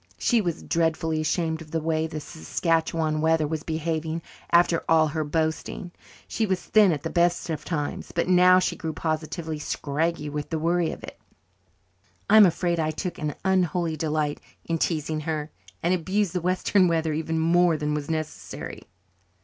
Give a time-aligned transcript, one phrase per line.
[0.17, 5.23] She was dreadfully ashamed of the way the Saskatchewan weather was behaving after all her
[5.23, 5.91] boasting.
[6.27, 10.49] She was thin at the best of times, but now she grew positively scraggy with
[10.49, 11.21] the worry of it.
[12.27, 15.51] I am afraid I took an unholy delight in teasing her,
[15.83, 18.81] and abused the western weather even more than was necessary.